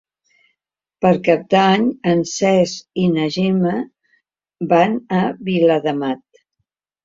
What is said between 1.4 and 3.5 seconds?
d'Any en Cesc i na